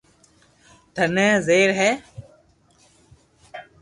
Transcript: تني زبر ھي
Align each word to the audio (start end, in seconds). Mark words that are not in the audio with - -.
تني 0.95 1.27
زبر 1.45 1.69
ھي 1.79 1.91